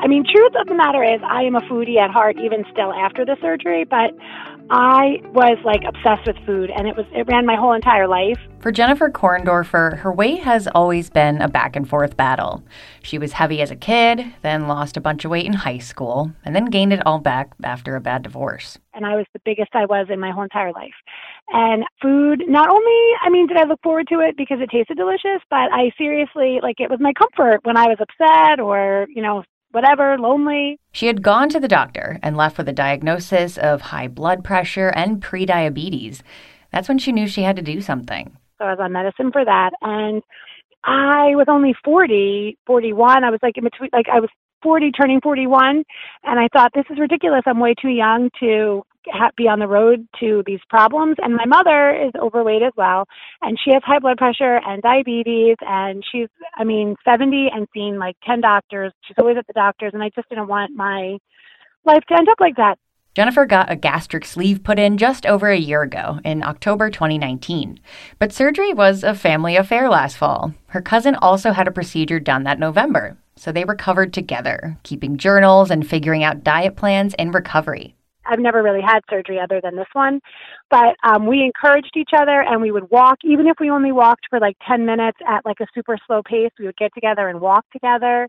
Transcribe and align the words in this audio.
I 0.00 0.06
mean, 0.06 0.24
truth 0.24 0.52
of 0.60 0.66
the 0.68 0.74
matter 0.74 1.02
is, 1.02 1.20
I 1.24 1.42
am 1.42 1.56
a 1.56 1.60
foodie 1.62 1.98
at 1.98 2.10
heart, 2.10 2.36
even 2.38 2.64
still 2.70 2.92
after 2.92 3.24
the 3.24 3.36
surgery. 3.40 3.84
But 3.84 4.14
I 4.70 5.20
was 5.32 5.58
like 5.64 5.82
obsessed 5.86 6.26
with 6.26 6.36
food, 6.44 6.70
and 6.70 6.86
it 6.86 6.96
was 6.96 7.06
it 7.12 7.26
ran 7.26 7.46
my 7.46 7.56
whole 7.56 7.72
entire 7.72 8.06
life. 8.06 8.38
For 8.60 8.70
Jennifer 8.70 9.08
Korndoerfer, 9.08 9.98
her 9.98 10.12
weight 10.12 10.40
has 10.40 10.68
always 10.68 11.10
been 11.10 11.40
a 11.40 11.48
back 11.48 11.74
and 11.74 11.88
forth 11.88 12.16
battle. 12.16 12.62
She 13.02 13.18
was 13.18 13.32
heavy 13.32 13.62
as 13.62 13.70
a 13.70 13.76
kid, 13.76 14.24
then 14.42 14.68
lost 14.68 14.96
a 14.96 15.00
bunch 15.00 15.24
of 15.24 15.30
weight 15.30 15.46
in 15.46 15.52
high 15.52 15.78
school, 15.78 16.32
and 16.44 16.54
then 16.54 16.66
gained 16.66 16.92
it 16.92 17.04
all 17.06 17.18
back 17.18 17.52
after 17.64 17.96
a 17.96 18.00
bad 18.00 18.22
divorce. 18.22 18.78
And 18.94 19.06
I 19.06 19.16
was 19.16 19.26
the 19.32 19.40
biggest 19.44 19.70
I 19.74 19.86
was 19.86 20.08
in 20.10 20.20
my 20.20 20.30
whole 20.30 20.42
entire 20.42 20.72
life. 20.72 20.94
And 21.50 21.84
food, 22.02 22.42
not 22.46 22.68
only, 22.68 23.16
I 23.22 23.30
mean, 23.30 23.46
did 23.46 23.56
I 23.56 23.64
look 23.64 23.80
forward 23.82 24.06
to 24.08 24.20
it 24.20 24.36
because 24.36 24.58
it 24.60 24.70
tasted 24.70 24.98
delicious, 24.98 25.40
but 25.48 25.72
I 25.72 25.90
seriously, 25.96 26.58
like, 26.62 26.78
it 26.78 26.90
was 26.90 27.00
my 27.00 27.12
comfort 27.14 27.60
when 27.62 27.76
I 27.76 27.86
was 27.86 27.98
upset 28.00 28.60
or, 28.60 29.06
you 29.14 29.22
know, 29.22 29.44
whatever, 29.78 30.18
lonely. 30.18 30.80
She 30.90 31.06
had 31.06 31.22
gone 31.22 31.48
to 31.50 31.60
the 31.60 31.68
doctor 31.68 32.18
and 32.20 32.36
left 32.36 32.58
with 32.58 32.68
a 32.68 32.72
diagnosis 32.72 33.56
of 33.56 33.80
high 33.80 34.08
blood 34.08 34.42
pressure 34.42 34.88
and 34.88 35.22
prediabetes. 35.22 36.22
That's 36.72 36.88
when 36.88 36.98
she 36.98 37.12
knew 37.12 37.28
she 37.28 37.42
had 37.42 37.54
to 37.56 37.62
do 37.62 37.80
something. 37.80 38.36
So 38.58 38.64
I 38.64 38.70
was 38.70 38.80
on 38.80 38.92
medicine 38.92 39.30
for 39.30 39.44
that. 39.44 39.70
And 39.80 40.20
I 40.82 41.36
was 41.36 41.46
only 41.48 41.74
40, 41.84 42.58
41. 42.66 43.22
I 43.22 43.30
was 43.30 43.38
like 43.40 43.56
in 43.56 43.64
between, 43.64 43.90
like 43.92 44.06
I 44.12 44.18
was 44.18 44.30
40 44.64 44.90
turning 44.90 45.20
41 45.20 45.84
and 46.24 46.40
i 46.40 46.48
thought 46.52 46.72
this 46.74 46.84
is 46.90 46.98
ridiculous 46.98 47.42
i'm 47.46 47.60
way 47.60 47.74
too 47.80 47.90
young 47.90 48.28
to 48.40 48.82
be 49.36 49.48
on 49.48 49.58
the 49.58 49.66
road 49.66 50.06
to 50.20 50.42
these 50.46 50.60
problems 50.68 51.16
and 51.18 51.34
my 51.34 51.46
mother 51.46 51.94
is 51.94 52.12
overweight 52.20 52.62
as 52.62 52.72
well 52.76 53.04
and 53.42 53.58
she 53.62 53.72
has 53.72 53.82
high 53.84 53.98
blood 53.98 54.16
pressure 54.16 54.60
and 54.66 54.82
diabetes 54.82 55.56
and 55.60 56.04
she's 56.10 56.28
i 56.56 56.64
mean 56.64 56.96
70 57.04 57.48
and 57.54 57.68
seen 57.72 57.98
like 57.98 58.16
10 58.26 58.40
doctors 58.40 58.92
she's 59.06 59.16
always 59.18 59.36
at 59.36 59.46
the 59.46 59.52
doctors 59.52 59.92
and 59.94 60.02
i 60.02 60.10
just 60.14 60.28
didn't 60.28 60.48
want 60.48 60.74
my 60.74 61.18
life 61.84 62.02
to 62.08 62.16
end 62.16 62.28
up 62.28 62.40
like 62.40 62.56
that 62.56 62.78
Jennifer 63.14 63.46
got 63.46 63.72
a 63.72 63.74
gastric 63.74 64.24
sleeve 64.24 64.62
put 64.62 64.78
in 64.78 64.96
just 64.96 65.26
over 65.26 65.50
a 65.50 65.58
year 65.58 65.82
ago, 65.82 66.20
in 66.24 66.44
October 66.44 66.88
2019. 66.88 67.80
But 68.20 68.32
surgery 68.32 68.72
was 68.72 69.02
a 69.02 69.12
family 69.12 69.56
affair 69.56 69.88
last 69.88 70.16
fall. 70.16 70.54
Her 70.68 70.80
cousin 70.80 71.16
also 71.16 71.50
had 71.50 71.66
a 71.66 71.72
procedure 71.72 72.20
done 72.20 72.44
that 72.44 72.60
November, 72.60 73.18
so 73.34 73.50
they 73.50 73.64
recovered 73.64 74.12
together, 74.12 74.78
keeping 74.84 75.16
journals 75.16 75.68
and 75.68 75.84
figuring 75.84 76.22
out 76.22 76.44
diet 76.44 76.76
plans 76.76 77.14
in 77.18 77.32
recovery. 77.32 77.96
I've 78.28 78.38
never 78.38 78.62
really 78.62 78.82
had 78.82 79.00
surgery 79.08 79.40
other 79.40 79.60
than 79.62 79.76
this 79.76 79.88
one, 79.92 80.20
but 80.70 80.96
um, 81.02 81.26
we 81.26 81.42
encouraged 81.42 81.96
each 81.96 82.10
other 82.16 82.42
and 82.42 82.60
we 82.60 82.70
would 82.70 82.90
walk, 82.90 83.18
even 83.24 83.46
if 83.46 83.56
we 83.58 83.70
only 83.70 83.92
walked 83.92 84.26
for 84.30 84.38
like 84.38 84.56
10 84.66 84.86
minutes 84.86 85.18
at 85.26 85.44
like 85.44 85.60
a 85.60 85.66
super 85.74 85.96
slow 86.06 86.22
pace, 86.22 86.50
we 86.58 86.66
would 86.66 86.76
get 86.76 86.92
together 86.94 87.28
and 87.28 87.40
walk 87.40 87.64
together. 87.72 88.28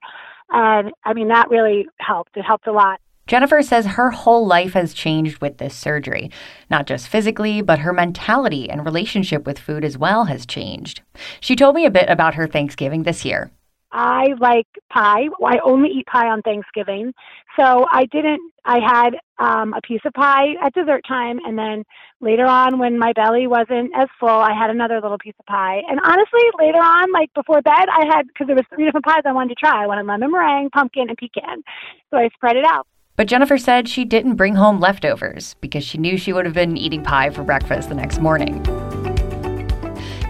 And 0.50 0.92
I 1.05 1.14
mean, 1.14 1.27
that 1.27 1.50
really 1.50 1.88
helped. 2.00 2.36
It 2.38 2.44
helped 2.44 2.67
a 2.67 2.72
lot. 2.72 3.00
Jennifer 3.30 3.61
says 3.61 3.86
her 3.86 4.09
whole 4.09 4.47
life 4.47 4.73
has 4.73 4.92
changed 4.92 5.39
with 5.39 5.59
this 5.59 5.75
surgery. 5.75 6.31
Not 6.67 6.88
just 6.88 7.08
physically, 7.08 7.61
but 7.61 7.77
her 7.77 7.94
mentality 7.94 8.67
and 8.67 8.83
relationship 8.83 9.45
with 9.45 9.59
food 9.59 9.86
as 9.86 10.00
well 10.00 10.25
has 10.25 10.47
changed. 10.47 11.03
She 11.39 11.55
told 11.55 11.75
me 11.75 11.86
a 11.86 11.92
bit 11.92 12.09
about 12.09 12.33
her 12.33 12.47
Thanksgiving 12.47 13.03
this 13.03 13.23
year. 13.23 13.52
I 14.00 14.28
like 14.39 14.67
pie. 14.94 15.28
I 15.45 15.58
only 15.61 15.89
eat 15.89 16.05
pie 16.05 16.30
on 16.30 16.42
Thanksgiving. 16.42 17.14
So 17.59 17.86
I 17.92 18.05
didn't, 18.05 18.39
I 18.64 18.80
had 18.80 19.09
um, 19.39 19.73
a 19.73 19.81
piece 19.81 20.00
of 20.05 20.14
pie 20.14 20.53
at 20.64 20.73
dessert 20.73 21.02
time. 21.05 21.38
And 21.45 21.58
then 21.58 21.83
later 22.22 22.45
on, 22.45 22.80
when 22.80 22.97
my 22.97 23.11
belly 23.11 23.45
wasn't 23.45 23.92
as 23.94 24.08
full, 24.17 24.30
I 24.30 24.53
had 24.53 24.70
another 24.70 25.02
little 25.02 25.17
piece 25.17 25.33
of 25.38 25.45
pie. 25.47 25.81
And 25.89 26.00
honestly, 26.02 26.42
later 26.58 26.77
on, 26.77 27.11
like 27.11 27.33
before 27.33 27.61
bed, 27.61 27.89
I 27.92 28.05
had, 28.09 28.27
because 28.27 28.47
there 28.47 28.55
was 28.55 28.66
three 28.73 28.86
different 28.86 29.05
pies 29.05 29.23
I 29.25 29.33
wanted 29.33 29.50
to 29.50 29.55
try. 29.55 29.83
I 29.83 29.88
wanted 29.88 30.05
lemon 30.05 30.31
meringue, 30.31 30.70
pumpkin, 30.70 31.09
and 31.09 31.17
pecan. 31.17 31.61
So 32.09 32.17
I 32.17 32.30
spread 32.36 32.55
it 32.55 32.64
out. 32.64 32.88
But 33.17 33.27
Jennifer 33.27 33.58
said 33.58 33.89
she 33.89 34.05
didn't 34.05 34.36
bring 34.36 34.55
home 34.55 34.80
leftovers 34.80 35.55
because 35.59 35.83
she 35.83 35.97
knew 35.97 36.16
she 36.16 36.31
would 36.31 36.45
have 36.45 36.55
been 36.55 36.77
eating 36.77 37.04
pie 37.04 37.31
for 37.31 37.43
breakfast 37.43 37.89
the 37.89 37.95
next 37.95 38.21
morning. 38.21 38.64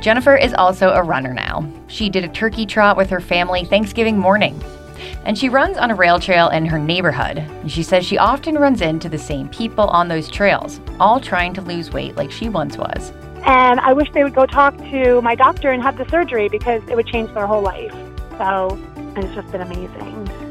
Jennifer 0.01 0.35
is 0.35 0.53
also 0.53 0.91
a 0.91 1.03
runner 1.03 1.33
now. 1.33 1.69
She 1.87 2.09
did 2.09 2.23
a 2.23 2.29
turkey 2.29 2.65
trot 2.65 2.95
with 2.95 3.09
her 3.09 3.19
family 3.19 3.65
Thanksgiving 3.65 4.17
morning. 4.17 4.61
And 5.25 5.37
she 5.37 5.49
runs 5.49 5.77
on 5.77 5.91
a 5.91 5.95
rail 5.95 6.19
trail 6.19 6.47
in 6.49 6.65
her 6.65 6.79
neighborhood. 6.79 7.43
She 7.67 7.83
says 7.83 8.05
she 8.05 8.17
often 8.17 8.55
runs 8.55 8.81
into 8.81 9.09
the 9.09 9.17
same 9.17 9.49
people 9.49 9.87
on 9.87 10.07
those 10.07 10.29
trails, 10.29 10.79
all 10.99 11.19
trying 11.19 11.53
to 11.55 11.61
lose 11.61 11.91
weight 11.91 12.15
like 12.15 12.31
she 12.31 12.47
once 12.47 12.77
was. 12.77 13.11
And 13.45 13.79
I 13.81 13.93
wish 13.93 14.09
they 14.13 14.23
would 14.23 14.35
go 14.35 14.45
talk 14.45 14.77
to 14.77 15.21
my 15.21 15.35
doctor 15.35 15.71
and 15.71 15.83
have 15.83 15.97
the 15.97 16.07
surgery 16.09 16.47
because 16.47 16.81
it 16.87 16.95
would 16.95 17.07
change 17.07 17.33
their 17.33 17.47
whole 17.47 17.61
life. 17.61 17.93
So 18.37 18.79
it's 19.17 19.35
just 19.35 19.51
been 19.51 19.61
amazing. 19.61 20.48